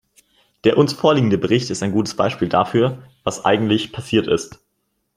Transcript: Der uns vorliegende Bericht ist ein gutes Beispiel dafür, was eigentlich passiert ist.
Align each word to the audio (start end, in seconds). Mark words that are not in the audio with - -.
Der 0.63 0.79
uns 0.79 0.93
vorliegende 0.93 1.37
Bericht 1.37 1.69
ist 1.69 1.83
ein 1.83 1.91
gutes 1.91 2.15
Beispiel 2.15 2.49
dafür, 2.49 3.03
was 3.23 3.45
eigentlich 3.45 3.91
passiert 3.91 4.25
ist. 4.25 4.57